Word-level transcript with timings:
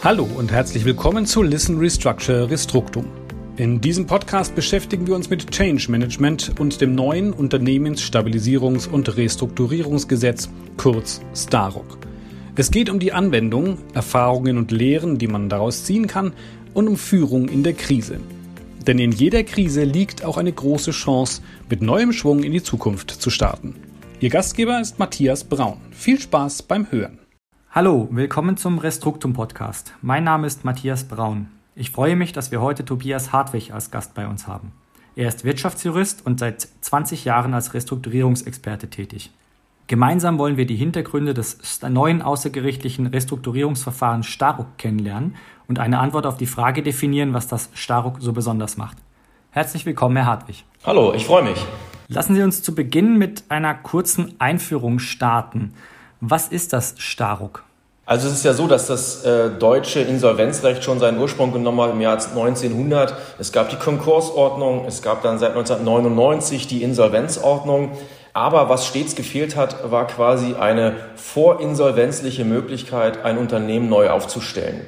Hallo 0.00 0.28
und 0.36 0.52
herzlich 0.52 0.84
willkommen 0.84 1.26
zu 1.26 1.42
Listen 1.42 1.76
Restructure 1.78 2.48
Restructum. 2.48 3.06
In 3.56 3.80
diesem 3.80 4.06
Podcast 4.06 4.54
beschäftigen 4.54 5.08
wir 5.08 5.16
uns 5.16 5.28
mit 5.28 5.50
Change 5.50 5.90
Management 5.90 6.54
und 6.60 6.80
dem 6.80 6.94
neuen 6.94 7.32
Unternehmensstabilisierungs- 7.32 8.88
und 8.88 9.16
Restrukturierungsgesetz, 9.16 10.50
kurz 10.76 11.20
STAROC. 11.34 11.98
Es 12.54 12.70
geht 12.70 12.90
um 12.90 13.00
die 13.00 13.12
Anwendung, 13.12 13.78
Erfahrungen 13.92 14.56
und 14.56 14.70
Lehren, 14.70 15.18
die 15.18 15.26
man 15.26 15.48
daraus 15.48 15.82
ziehen 15.82 16.06
kann, 16.06 16.32
und 16.74 16.86
um 16.86 16.96
Führung 16.96 17.48
in 17.48 17.64
der 17.64 17.74
Krise. 17.74 18.20
Denn 18.86 19.00
in 19.00 19.10
jeder 19.10 19.42
Krise 19.42 19.82
liegt 19.82 20.24
auch 20.24 20.36
eine 20.36 20.52
große 20.52 20.92
Chance, 20.92 21.42
mit 21.68 21.82
neuem 21.82 22.12
Schwung 22.12 22.44
in 22.44 22.52
die 22.52 22.62
Zukunft 22.62 23.10
zu 23.10 23.30
starten. 23.30 23.74
Ihr 24.20 24.30
Gastgeber 24.30 24.80
ist 24.80 25.00
Matthias 25.00 25.42
Braun. 25.42 25.78
Viel 25.90 26.20
Spaß 26.20 26.62
beim 26.62 26.88
Hören. 26.92 27.18
Hallo, 27.80 28.08
willkommen 28.10 28.56
zum 28.56 28.78
Restruktum 28.78 29.34
Podcast. 29.34 29.94
Mein 30.02 30.24
Name 30.24 30.48
ist 30.48 30.64
Matthias 30.64 31.04
Braun. 31.04 31.46
Ich 31.76 31.92
freue 31.92 32.16
mich, 32.16 32.32
dass 32.32 32.50
wir 32.50 32.60
heute 32.60 32.84
Tobias 32.84 33.32
Hartwig 33.32 33.72
als 33.72 33.92
Gast 33.92 34.14
bei 34.14 34.26
uns 34.26 34.48
haben. 34.48 34.72
Er 35.14 35.28
ist 35.28 35.44
Wirtschaftsjurist 35.44 36.26
und 36.26 36.40
seit 36.40 36.60
20 36.80 37.24
Jahren 37.24 37.54
als 37.54 37.74
Restrukturierungsexperte 37.74 38.90
tätig. 38.90 39.30
Gemeinsam 39.86 40.40
wollen 40.40 40.56
wir 40.56 40.66
die 40.66 40.74
Hintergründe 40.74 41.34
des 41.34 41.80
neuen 41.88 42.20
außergerichtlichen 42.20 43.06
Restrukturierungsverfahrens 43.06 44.26
Staruk 44.26 44.76
kennenlernen 44.76 45.36
und 45.68 45.78
eine 45.78 46.00
Antwort 46.00 46.26
auf 46.26 46.36
die 46.36 46.46
Frage 46.46 46.82
definieren, 46.82 47.32
was 47.32 47.46
das 47.46 47.70
Staruk 47.74 48.16
so 48.18 48.32
besonders 48.32 48.76
macht. 48.76 48.96
Herzlich 49.52 49.86
willkommen, 49.86 50.16
Herr 50.16 50.26
Hartwig. 50.26 50.64
Hallo, 50.82 51.14
ich 51.14 51.26
freue 51.26 51.44
mich. 51.44 51.64
Lassen 52.08 52.34
Sie 52.34 52.42
uns 52.42 52.60
zu 52.60 52.74
Beginn 52.74 53.18
mit 53.18 53.44
einer 53.50 53.72
kurzen 53.72 54.34
Einführung 54.40 54.98
starten. 54.98 55.74
Was 56.20 56.48
ist 56.48 56.72
das 56.72 56.96
Staruk? 56.98 57.67
Also 58.08 58.26
es 58.28 58.32
ist 58.36 58.44
ja 58.46 58.54
so, 58.54 58.66
dass 58.66 58.86
das 58.86 59.22
äh, 59.26 59.50
deutsche 59.50 60.00
Insolvenzrecht 60.00 60.82
schon 60.82 60.98
seinen 60.98 61.18
Ursprung 61.18 61.52
genommen 61.52 61.82
hat 61.82 61.92
im 61.92 62.00
Jahr 62.00 62.14
1900. 62.14 63.14
Es 63.38 63.52
gab 63.52 63.68
die 63.68 63.76
Konkursordnung, 63.76 64.86
es 64.86 65.02
gab 65.02 65.22
dann 65.22 65.38
seit 65.38 65.50
1999 65.50 66.66
die 66.66 66.82
Insolvenzordnung. 66.82 67.90
Aber 68.32 68.70
was 68.70 68.86
stets 68.86 69.14
gefehlt 69.14 69.56
hat, 69.56 69.90
war 69.90 70.06
quasi 70.06 70.54
eine 70.54 70.94
vorinsolvenzliche 71.16 72.46
Möglichkeit, 72.46 73.26
ein 73.26 73.36
Unternehmen 73.36 73.90
neu 73.90 74.08
aufzustellen. 74.08 74.80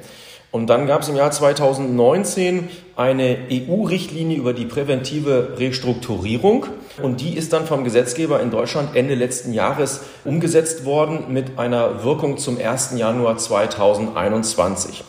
Und 0.49 0.71
dann 0.71 0.87
gab 0.87 1.03
es 1.03 1.09
im 1.09 1.15
Jahr 1.15 1.29
2019 1.29 2.69
eine 2.95 3.37
EU-Richtlinie 3.51 4.35
über 4.35 4.53
die 4.53 4.65
präventive 4.65 5.59
Restrukturierung. 5.59 6.65
Und 7.01 7.21
die 7.21 7.37
ist 7.37 7.53
dann 7.53 7.65
vom 7.65 7.83
Gesetzgeber 7.83 8.41
in 8.41 8.51
Deutschland 8.51 8.95
Ende 8.95 9.15
letzten 9.15 9.53
Jahres 9.53 10.01
umgesetzt 10.25 10.85
worden 10.85 11.33
mit 11.33 11.59
einer 11.59 12.03
Wirkung 12.03 12.37
zum 12.37 12.57
1. 12.57 12.93
Januar 12.95 13.37
2021. 13.37 15.03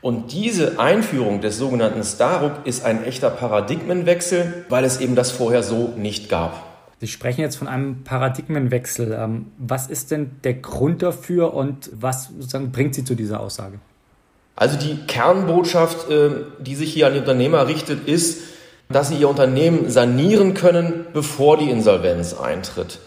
Und 0.00 0.32
diese 0.32 0.78
Einführung 0.78 1.40
des 1.40 1.58
sogenannten 1.58 2.04
Staruk 2.04 2.52
ist 2.64 2.84
ein 2.84 3.04
echter 3.04 3.30
Paradigmenwechsel, 3.30 4.64
weil 4.68 4.84
es 4.84 5.00
eben 5.00 5.16
das 5.16 5.32
vorher 5.32 5.62
so 5.62 5.92
nicht 5.96 6.28
gab. 6.28 6.64
Sie 7.00 7.08
sprechen 7.08 7.40
jetzt 7.40 7.56
von 7.56 7.68
einem 7.68 8.02
Paradigmenwechsel. 8.04 9.12
Ähm, 9.12 9.46
was 9.56 9.86
ist 9.88 10.10
denn 10.10 10.32
der 10.42 10.54
Grund 10.54 11.02
dafür 11.02 11.54
und 11.54 11.90
was 11.92 12.28
sozusagen 12.28 12.72
bringt 12.72 12.94
Sie 12.94 13.04
zu 13.04 13.14
dieser 13.14 13.40
Aussage? 13.40 13.78
Also 14.56 14.76
die 14.76 14.96
Kernbotschaft, 15.06 16.10
äh, 16.10 16.30
die 16.58 16.74
sich 16.74 16.92
hier 16.92 17.06
an 17.06 17.12
die 17.12 17.20
Unternehmer 17.20 17.68
richtet, 17.68 18.08
ist, 18.08 18.40
dass 18.88 19.08
sie 19.08 19.16
ihr 19.16 19.28
Unternehmen 19.28 19.90
sanieren 19.90 20.54
können, 20.54 21.06
bevor 21.12 21.56
die 21.58 21.70
Insolvenz 21.70 22.34
eintritt. 22.34 22.98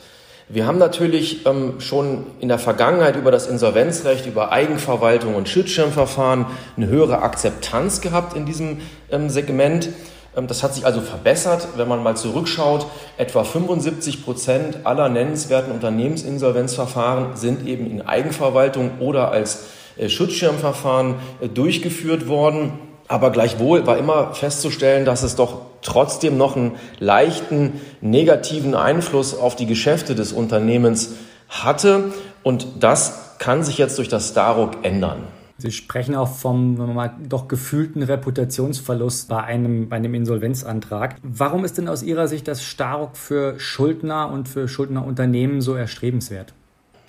Wir 0.54 0.68
haben 0.68 0.78
natürlich 0.78 1.46
ähm, 1.46 1.80
schon 1.80 2.26
in 2.42 2.50
der 2.50 2.60
Vergangenheit 2.60 3.16
über 3.16 3.32
das 3.32 3.48
Insolvenzrecht, 3.48 4.26
über 4.26 4.52
Eigenverwaltung 4.52 5.36
und 5.36 5.48
Schutzschirmverfahren 5.48 6.46
eine 6.76 6.88
höhere 6.88 7.22
Akzeptanz 7.22 8.02
gehabt 8.02 8.36
in 8.36 8.46
diesem 8.46 8.82
ähm, 9.12 9.30
Segment. 9.30 9.90
Ähm, 10.36 10.48
das 10.48 10.62
hat 10.62 10.76
sich 10.76 10.86
also 10.86 11.00
verbessert. 11.00 11.70
Wenn 11.78 11.88
man 11.88 12.04
mal 12.04 12.18
zurückschaut, 12.18 12.86
etwa 13.18 13.46
75 13.46 14.26
Prozent 14.26 14.86
aller 14.86 15.08
nennenswerten 15.08 15.72
Unternehmensinsolvenzverfahren 15.72 17.38
sind 17.38 17.66
eben 17.66 17.90
in 17.90 18.02
Eigenverwaltung 18.02 19.00
oder 19.00 19.32
als 19.32 19.68
äh, 19.98 20.10
Schutzschirmverfahren 20.10 21.16
äh, 21.40 21.48
durchgeführt 21.48 22.28
worden. 22.28 22.74
Aber 23.08 23.32
gleichwohl 23.32 23.88
war 23.88 23.98
immer 23.98 24.34
festzustellen, 24.34 25.06
dass 25.06 25.24
es 25.24 25.38
doch 25.38 25.71
trotzdem 25.82 26.38
noch 26.38 26.56
einen 26.56 26.74
leichten 27.00 27.82
negativen 28.02 28.76
Einfluss 28.76 29.38
auf 29.38 29.56
die 29.56 29.66
Geschäfte 29.66 30.16
des 30.16 30.34
Unternehmens 30.34 31.14
hatte. 31.50 32.14
Und 32.44 32.68
das 32.80 33.38
kann 33.40 33.64
sich 33.64 33.78
jetzt 33.78 33.98
durch 33.98 34.10
das 34.10 34.30
Staruk 34.30 34.84
ändern. 34.84 35.24
Sie 35.58 35.72
sprechen 35.72 36.16
auch 36.16 36.36
vom 36.36 36.76
mal, 36.96 37.14
doch 37.20 37.48
gefühlten 37.48 38.02
Reputationsverlust 38.02 39.30
bei 39.30 39.44
einem, 39.44 39.90
bei 39.90 39.98
einem 39.98 40.16
Insolvenzantrag. 40.16 41.18
Warum 41.22 41.66
ist 41.66 41.78
denn 41.78 41.88
aus 41.88 42.02
Ihrer 42.02 42.28
Sicht 42.28 42.48
das 42.48 42.64
Staruk 42.64 43.16
für 43.16 43.60
Schuldner 43.60 44.32
und 44.32 44.50
für 44.50 44.68
Schuldnerunternehmen 44.68 45.62
so 45.62 45.76
erstrebenswert? 45.76 46.54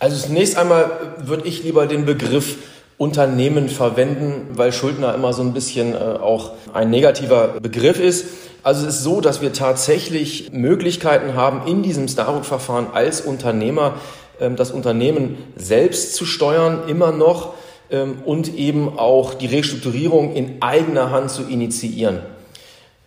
Also 0.01 0.27
zunächst 0.27 0.59
einmal 0.59 0.91
würde 1.19 1.47
ich 1.47 1.63
lieber 1.63 1.87
den 1.87 2.05
Begriff 2.05 2.59
Unternehmen 3.03 3.69
verwenden, 3.69 4.47
weil 4.53 4.73
Schuldner 4.73 5.13
immer 5.13 5.33
so 5.33 5.43
ein 5.43 5.53
bisschen 5.53 5.93
äh, 5.93 5.99
auch 5.99 6.53
ein 6.73 6.89
negativer 6.89 7.49
Begriff 7.61 7.99
ist. 7.99 8.27
Also 8.63 8.87
es 8.87 8.95
ist 8.95 9.03
so, 9.03 9.21
dass 9.21 9.43
wir 9.43 9.53
tatsächlich 9.53 10.53
Möglichkeiten 10.53 11.35
haben, 11.35 11.67
in 11.67 11.83
diesem 11.83 12.07
Staruk-Verfahren 12.07 12.87
als 12.93 13.21
Unternehmer 13.21 13.95
ähm, 14.41 14.55
das 14.55 14.71
Unternehmen 14.71 15.37
selbst 15.57 16.15
zu 16.15 16.25
steuern, 16.25 16.85
immer 16.87 17.11
noch 17.11 17.55
ähm, 17.91 18.19
und 18.25 18.55
eben 18.55 18.97
auch 19.01 19.35
die 19.35 19.47
Restrukturierung 19.47 20.37
in 20.37 20.63
eigener 20.63 21.11
Hand 21.11 21.33
zu 21.33 21.43
initiieren. 21.43 22.21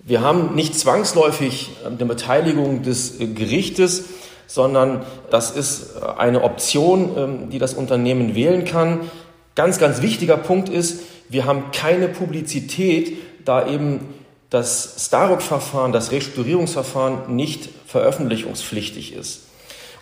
Wir 0.01 0.19
haben 0.19 0.55
nicht 0.55 0.77
zwangsläufig 0.77 1.69
ähm, 1.85 1.93
eine 1.97 2.05
Beteiligung 2.05 2.83
des 2.83 3.21
äh, 3.21 3.27
Gerichtes, 3.27 4.03
sondern 4.45 5.05
das 5.31 5.51
ist 5.51 6.03
eine 6.03 6.43
Option, 6.43 7.49
die 7.51 7.57
das 7.57 7.73
Unternehmen 7.73 8.35
wählen 8.35 8.63
kann. 8.63 9.09
Ganz, 9.55 9.79
ganz 9.79 10.01
wichtiger 10.01 10.37
Punkt 10.37 10.69
ist, 10.69 11.01
wir 11.29 11.45
haben 11.45 11.71
keine 11.71 12.09
Publizität, 12.09 13.17
da 13.45 13.67
eben 13.67 14.01
das 14.49 15.05
Staruk-Verfahren, 15.07 15.91
das 15.91 16.11
Restrukturierungsverfahren 16.11 17.35
nicht 17.35 17.69
veröffentlichungspflichtig 17.87 19.13
ist. 19.13 19.41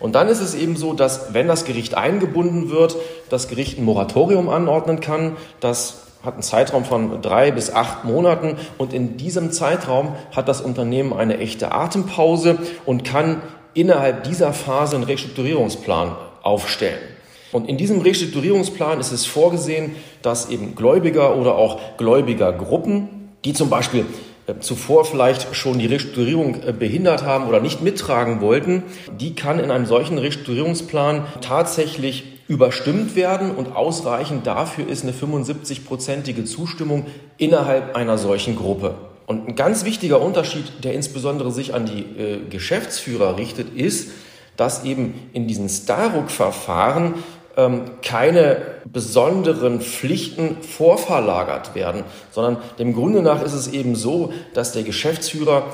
Und 0.00 0.14
dann 0.14 0.28
ist 0.28 0.40
es 0.40 0.54
eben 0.54 0.76
so, 0.76 0.92
dass 0.92 1.32
wenn 1.34 1.48
das 1.48 1.64
Gericht 1.64 1.94
eingebunden 1.94 2.70
wird, 2.70 2.96
das 3.30 3.48
Gericht 3.48 3.78
ein 3.78 3.84
Moratorium 3.84 4.48
anordnen 4.48 5.00
kann. 5.00 5.36
Das 5.60 6.02
hat 6.24 6.34
einen 6.34 6.42
Zeitraum 6.42 6.84
von 6.84 7.22
drei 7.22 7.50
bis 7.50 7.70
acht 7.70 8.04
Monaten 8.04 8.56
und 8.76 8.92
in 8.92 9.16
diesem 9.16 9.52
Zeitraum 9.52 10.14
hat 10.34 10.48
das 10.48 10.60
Unternehmen 10.60 11.12
eine 11.12 11.38
echte 11.38 11.72
Atempause 11.72 12.58
und 12.86 13.04
kann 13.04 13.40
innerhalb 13.72 14.24
dieser 14.24 14.52
Phase 14.52 14.96
einen 14.96 15.04
Restrukturierungsplan 15.04 16.16
aufstellen. 16.42 17.13
Und 17.54 17.68
in 17.68 17.76
diesem 17.76 18.00
Restrukturierungsplan 18.00 18.98
ist 18.98 19.12
es 19.12 19.26
vorgesehen, 19.26 19.94
dass 20.22 20.50
eben 20.50 20.74
Gläubiger 20.74 21.36
oder 21.36 21.54
auch 21.54 21.96
Gläubigergruppen, 21.98 23.28
die 23.44 23.52
zum 23.52 23.70
Beispiel 23.70 24.06
äh, 24.48 24.54
zuvor 24.58 25.04
vielleicht 25.04 25.54
schon 25.54 25.78
die 25.78 25.86
Restrukturierung 25.86 26.56
äh, 26.66 26.72
behindert 26.72 27.22
haben 27.22 27.46
oder 27.46 27.60
nicht 27.60 27.80
mittragen 27.80 28.40
wollten, 28.40 28.82
die 29.20 29.36
kann 29.36 29.60
in 29.60 29.70
einem 29.70 29.86
solchen 29.86 30.18
Restrukturierungsplan 30.18 31.26
tatsächlich 31.42 32.24
überstimmt 32.48 33.14
werden 33.14 33.52
und 33.52 33.76
ausreichend 33.76 34.48
dafür 34.48 34.88
ist 34.88 35.04
eine 35.04 35.12
75-prozentige 35.12 36.46
Zustimmung 36.46 37.06
innerhalb 37.38 37.94
einer 37.94 38.18
solchen 38.18 38.56
Gruppe. 38.56 38.96
Und 39.26 39.46
ein 39.46 39.54
ganz 39.54 39.84
wichtiger 39.84 40.20
Unterschied, 40.20 40.64
der 40.82 40.92
insbesondere 40.94 41.52
sich 41.52 41.72
an 41.72 41.86
die 41.86 42.00
äh, 42.20 42.40
Geschäftsführer 42.50 43.38
richtet, 43.38 43.76
ist, 43.76 44.10
dass 44.56 44.84
eben 44.84 45.14
in 45.32 45.46
diesen 45.46 45.68
Staruk-Verfahren 45.68 47.14
ähm, 47.56 47.82
keine 48.02 48.58
besonderen 48.84 49.80
Pflichten 49.80 50.62
vorverlagert 50.62 51.74
werden, 51.74 52.04
sondern 52.30 52.58
dem 52.78 52.94
Grunde 52.94 53.22
nach 53.22 53.42
ist 53.42 53.54
es 53.54 53.68
eben 53.68 53.94
so, 53.94 54.32
dass 54.54 54.72
der 54.72 54.82
Geschäftsführer 54.82 55.64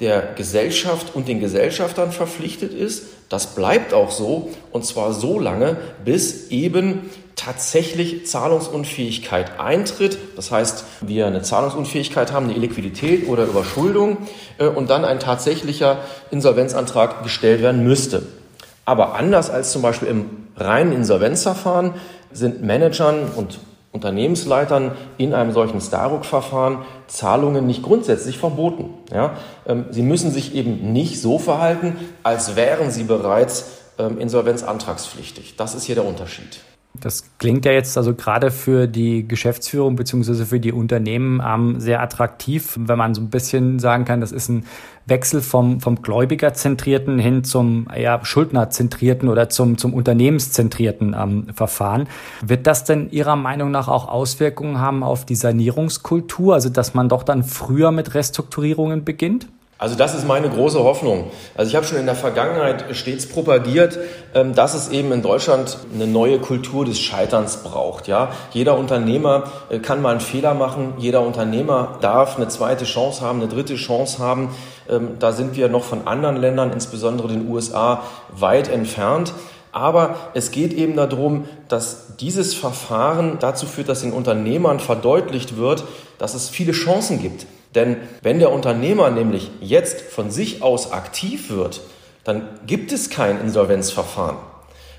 der 0.00 0.22
Gesellschaft 0.34 1.14
und 1.14 1.28
den 1.28 1.40
Gesellschaftern 1.40 2.10
verpflichtet 2.10 2.72
ist. 2.72 3.04
Das 3.28 3.54
bleibt 3.54 3.92
auch 3.92 4.10
so 4.10 4.50
und 4.72 4.84
zwar 4.84 5.12
so 5.12 5.38
lange, 5.38 5.76
bis 6.04 6.48
eben 6.48 7.10
tatsächlich 7.36 8.26
Zahlungsunfähigkeit 8.26 9.60
eintritt. 9.60 10.18
Das 10.36 10.50
heißt, 10.50 10.84
wir 11.00 11.26
eine 11.26 11.42
Zahlungsunfähigkeit 11.42 12.32
haben, 12.32 12.46
eine 12.46 12.54
Illiquidität 12.54 13.28
oder 13.28 13.44
Überschuldung 13.44 14.18
äh, 14.58 14.66
und 14.66 14.90
dann 14.90 15.04
ein 15.04 15.20
tatsächlicher 15.20 15.98
Insolvenzantrag 16.30 17.22
gestellt 17.22 17.62
werden 17.62 17.84
müsste. 17.84 18.22
Aber 18.84 19.14
anders 19.14 19.50
als 19.50 19.72
zum 19.72 19.82
Beispiel 19.82 20.08
im 20.08 20.26
reinen 20.60 20.92
Insolvenzverfahren 20.92 21.94
sind 22.32 22.62
Managern 22.62 23.28
und 23.34 23.58
Unternehmensleitern 23.92 24.92
in 25.18 25.34
einem 25.34 25.52
solchen 25.52 25.80
Staruk-Verfahren 25.80 26.78
Zahlungen 27.08 27.66
nicht 27.66 27.82
grundsätzlich 27.82 28.38
verboten. 28.38 28.94
Ja? 29.12 29.36
Ähm, 29.66 29.86
sie 29.90 30.02
müssen 30.02 30.30
sich 30.30 30.54
eben 30.54 30.92
nicht 30.92 31.20
so 31.20 31.38
verhalten, 31.38 31.96
als 32.22 32.54
wären 32.54 32.92
sie 32.92 33.02
bereits 33.02 33.70
ähm, 33.98 34.18
insolvenzantragspflichtig. 34.20 35.56
Das 35.56 35.74
ist 35.74 35.84
hier 35.84 35.96
der 35.96 36.06
Unterschied. 36.06 36.60
Das 36.98 37.24
klingt 37.38 37.64
ja 37.64 37.72
jetzt 37.72 37.96
also 37.96 38.14
gerade 38.14 38.50
für 38.50 38.88
die 38.88 39.26
Geschäftsführung 39.26 39.94
beziehungsweise 39.94 40.44
für 40.44 40.58
die 40.58 40.72
Unternehmen 40.72 41.40
ähm, 41.44 41.78
sehr 41.78 42.02
attraktiv, 42.02 42.76
wenn 42.80 42.98
man 42.98 43.14
so 43.14 43.20
ein 43.20 43.30
bisschen 43.30 43.78
sagen 43.78 44.04
kann, 44.04 44.20
das 44.20 44.32
ist 44.32 44.48
ein 44.48 44.66
Wechsel 45.06 45.40
vom, 45.40 45.80
vom 45.80 46.02
Gläubigerzentrierten 46.02 47.18
hin 47.18 47.44
zum 47.44 47.86
eher 47.94 48.24
Schuldnerzentrierten 48.24 49.28
oder 49.28 49.48
zum, 49.48 49.78
zum 49.78 49.94
Unternehmenszentrierten 49.94 51.14
ähm, 51.18 51.46
Verfahren. 51.54 52.08
Wird 52.44 52.66
das 52.66 52.84
denn 52.84 53.08
Ihrer 53.10 53.36
Meinung 53.36 53.70
nach 53.70 53.86
auch 53.86 54.08
Auswirkungen 54.08 54.78
haben 54.78 55.04
auf 55.04 55.24
die 55.24 55.36
Sanierungskultur, 55.36 56.54
also 56.54 56.70
dass 56.70 56.94
man 56.94 57.08
doch 57.08 57.22
dann 57.22 57.44
früher 57.44 57.92
mit 57.92 58.14
Restrukturierungen 58.14 59.04
beginnt? 59.04 59.46
Also 59.80 59.94
das 59.94 60.14
ist 60.14 60.26
meine 60.26 60.50
große 60.50 60.78
Hoffnung. 60.84 61.30
Also 61.56 61.70
ich 61.70 61.74
habe 61.74 61.86
schon 61.86 61.96
in 61.96 62.04
der 62.04 62.14
Vergangenheit 62.14 62.84
stets 62.94 63.26
propagiert, 63.26 63.98
ähm, 64.34 64.54
dass 64.54 64.74
es 64.74 64.90
eben 64.90 65.10
in 65.10 65.22
Deutschland 65.22 65.78
eine 65.94 66.06
neue 66.06 66.38
Kultur 66.38 66.84
des 66.84 67.00
Scheiterns 67.00 67.62
braucht. 67.62 68.06
Ja, 68.06 68.28
jeder 68.52 68.76
Unternehmer 68.76 69.44
äh, 69.70 69.78
kann 69.78 70.02
mal 70.02 70.10
einen 70.10 70.20
Fehler 70.20 70.52
machen. 70.52 70.92
Jeder 70.98 71.22
Unternehmer 71.22 71.96
darf 72.02 72.36
eine 72.36 72.48
zweite 72.48 72.84
Chance 72.84 73.22
haben, 73.22 73.40
eine 73.40 73.48
dritte 73.48 73.76
Chance 73.76 74.18
haben. 74.18 74.54
Ähm, 74.86 75.12
da 75.18 75.32
sind 75.32 75.56
wir 75.56 75.70
noch 75.70 75.84
von 75.84 76.06
anderen 76.06 76.36
Ländern, 76.36 76.74
insbesondere 76.74 77.28
den 77.28 77.48
USA, 77.48 78.02
weit 78.36 78.68
entfernt. 78.68 79.32
Aber 79.72 80.16
es 80.34 80.50
geht 80.50 80.74
eben 80.74 80.94
darum, 80.94 81.46
dass 81.68 82.16
dieses 82.18 82.52
Verfahren 82.52 83.38
dazu 83.40 83.64
führt, 83.64 83.88
dass 83.88 84.02
den 84.02 84.12
Unternehmern 84.12 84.78
verdeutlicht 84.78 85.56
wird, 85.56 85.84
dass 86.18 86.34
es 86.34 86.50
viele 86.50 86.72
Chancen 86.72 87.22
gibt. 87.22 87.46
Denn 87.74 87.96
wenn 88.22 88.38
der 88.38 88.52
Unternehmer 88.52 89.10
nämlich 89.10 89.50
jetzt 89.60 90.00
von 90.00 90.30
sich 90.30 90.62
aus 90.62 90.92
aktiv 90.92 91.50
wird, 91.50 91.80
dann 92.24 92.48
gibt 92.66 92.92
es 92.92 93.10
kein 93.10 93.40
Insolvenzverfahren. 93.40 94.36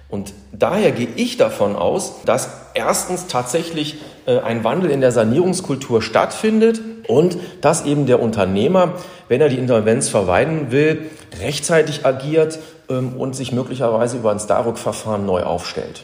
Und 0.09 0.33
daher 0.51 0.91
gehe 0.91 1.07
ich 1.15 1.37
davon 1.37 1.75
aus, 1.75 2.23
dass 2.25 2.49
erstens 2.73 3.27
tatsächlich 3.27 3.95
äh, 4.25 4.39
ein 4.39 4.63
Wandel 4.65 4.91
in 4.91 4.99
der 4.99 5.13
Sanierungskultur 5.13 6.01
stattfindet 6.01 6.81
und 7.07 7.37
dass 7.61 7.85
eben 7.85 8.05
der 8.05 8.21
Unternehmer, 8.21 8.95
wenn 9.29 9.39
er 9.39 9.47
die 9.47 9.57
Insolvenz 9.57 10.09
vermeiden 10.09 10.71
will, 10.71 11.09
rechtzeitig 11.39 12.05
agiert 12.05 12.59
ähm, 12.89 13.13
und 13.17 13.37
sich 13.37 13.53
möglicherweise 13.53 14.17
über 14.17 14.31
ein 14.31 14.39
Staruk-Verfahren 14.39 15.25
neu 15.25 15.43
aufstellt. 15.43 16.03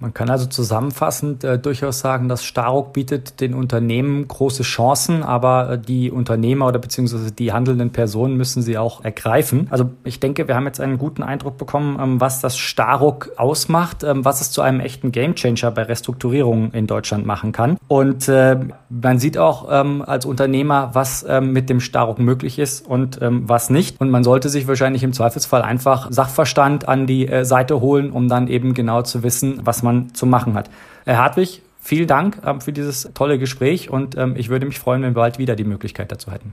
Man 0.00 0.14
kann 0.14 0.30
also 0.30 0.46
zusammenfassend 0.46 1.42
äh, 1.42 1.58
durchaus 1.58 1.98
sagen, 1.98 2.28
dass 2.28 2.44
Staruk 2.44 2.92
bietet 2.92 3.40
den 3.40 3.52
Unternehmen 3.52 4.28
große 4.28 4.62
Chancen, 4.62 5.24
aber 5.24 5.70
äh, 5.72 5.78
die 5.78 6.12
Unternehmer 6.12 6.68
oder 6.68 6.78
beziehungsweise 6.78 7.32
die 7.32 7.52
handelnden 7.52 7.90
Personen 7.90 8.36
müssen 8.36 8.62
sie 8.62 8.78
auch 8.78 9.04
ergreifen. 9.04 9.66
Also 9.70 9.90
ich 10.04 10.20
denke, 10.20 10.46
wir 10.46 10.54
haben 10.54 10.66
jetzt 10.66 10.80
einen 10.80 10.98
guten 10.98 11.24
Eindruck 11.24 11.58
bekommen, 11.58 11.98
ähm, 12.00 12.20
was 12.20 12.40
das 12.40 12.56
Staruk 12.56 13.32
ausmacht, 13.36 14.04
ähm, 14.04 14.24
was 14.24 14.40
es 14.40 14.52
zu 14.52 14.62
einem 14.62 14.78
echten 14.78 15.10
Gamechanger 15.10 15.72
bei 15.72 15.82
Restrukturierungen 15.82 16.72
in 16.72 16.86
Deutschland 16.86 17.26
machen 17.26 17.50
kann. 17.50 17.76
Und 17.88 18.28
äh, 18.28 18.56
man 18.88 19.18
sieht 19.18 19.36
auch 19.36 19.66
ähm, 19.68 20.02
als 20.06 20.26
Unternehmer, 20.26 20.90
was 20.92 21.26
ähm, 21.28 21.52
mit 21.52 21.68
dem 21.68 21.80
Staruk 21.80 22.20
möglich 22.20 22.60
ist 22.60 22.86
und 22.86 23.20
ähm, 23.20 23.48
was 23.48 23.68
nicht. 23.68 24.00
Und 24.00 24.10
man 24.10 24.22
sollte 24.22 24.48
sich 24.48 24.68
wahrscheinlich 24.68 25.02
im 25.02 25.12
Zweifelsfall 25.12 25.62
einfach 25.62 26.06
Sachverstand 26.12 26.86
an 26.86 27.08
die 27.08 27.26
äh, 27.26 27.44
Seite 27.44 27.80
holen, 27.80 28.12
um 28.12 28.28
dann 28.28 28.46
eben 28.46 28.74
genau 28.74 29.02
zu 29.02 29.24
wissen, 29.24 29.60
was 29.64 29.82
man 29.82 29.87
man 29.88 30.14
zu 30.14 30.26
machen 30.26 30.54
hat. 30.54 30.70
Herr 31.04 31.18
Hartwig, 31.18 31.62
vielen 31.80 32.06
Dank 32.06 32.40
ähm, 32.44 32.60
für 32.60 32.72
dieses 32.72 33.10
tolle 33.14 33.38
Gespräch 33.38 33.90
und 33.90 34.16
ähm, 34.16 34.34
ich 34.36 34.48
würde 34.48 34.66
mich 34.66 34.78
freuen, 34.78 35.02
wenn 35.02 35.10
wir 35.10 35.22
bald 35.22 35.38
wieder 35.38 35.56
die 35.56 35.64
Möglichkeit 35.64 36.12
dazu 36.12 36.30
hätten. 36.30 36.52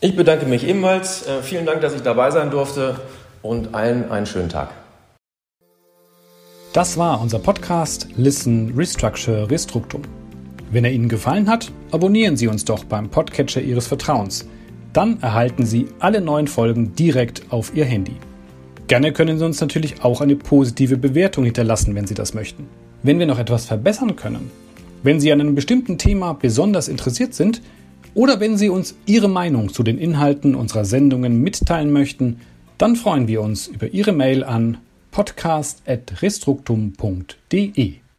Ich 0.00 0.16
bedanke 0.16 0.46
mich 0.46 0.66
ebenfalls. 0.66 1.26
Äh, 1.26 1.42
vielen 1.42 1.66
Dank, 1.66 1.80
dass 1.80 1.94
ich 1.94 2.02
dabei 2.02 2.30
sein 2.30 2.50
durfte 2.50 2.96
und 3.42 3.74
allen 3.74 4.10
einen 4.10 4.26
schönen 4.26 4.48
Tag. 4.48 4.70
Das 6.72 6.98
war 6.98 7.20
unser 7.20 7.38
Podcast 7.38 8.08
Listen, 8.16 8.74
Restructure, 8.76 9.48
Restruktum. 9.48 10.02
Wenn 10.72 10.84
er 10.84 10.90
Ihnen 10.90 11.08
gefallen 11.08 11.48
hat, 11.48 11.70
abonnieren 11.92 12.36
Sie 12.36 12.48
uns 12.48 12.64
doch 12.64 12.84
beim 12.84 13.08
Podcatcher 13.08 13.60
Ihres 13.60 13.86
Vertrauens. 13.86 14.48
Dann 14.92 15.20
erhalten 15.22 15.66
Sie 15.66 15.88
alle 16.00 16.20
neuen 16.20 16.48
Folgen 16.48 16.94
direkt 16.96 17.42
auf 17.50 17.74
Ihr 17.76 17.84
Handy. 17.84 18.16
Gerne 18.86 19.12
können 19.12 19.38
Sie 19.38 19.44
uns 19.44 19.60
natürlich 19.60 20.04
auch 20.04 20.20
eine 20.20 20.36
positive 20.36 20.96
Bewertung 20.98 21.44
hinterlassen, 21.44 21.94
wenn 21.94 22.06
Sie 22.06 22.14
das 22.14 22.34
möchten. 22.34 22.66
Wenn 23.02 23.18
wir 23.18 23.26
noch 23.26 23.38
etwas 23.38 23.64
verbessern 23.64 24.14
können, 24.14 24.50
wenn 25.02 25.20
Sie 25.20 25.32
an 25.32 25.40
einem 25.40 25.54
bestimmten 25.54 25.96
Thema 25.96 26.34
besonders 26.34 26.88
interessiert 26.88 27.32
sind 27.32 27.62
oder 28.14 28.40
wenn 28.40 28.58
Sie 28.58 28.68
uns 28.68 28.94
Ihre 29.06 29.28
Meinung 29.28 29.72
zu 29.72 29.82
den 29.82 29.96
Inhalten 29.98 30.54
unserer 30.54 30.84
Sendungen 30.84 31.40
mitteilen 31.40 31.92
möchten, 31.92 32.40
dann 32.76 32.96
freuen 32.96 33.26
wir 33.26 33.40
uns 33.40 33.68
über 33.68 33.88
Ihre 33.88 34.12
Mail 34.12 34.44
an 34.44 34.76
podcast.restruktum.de. 35.12 38.03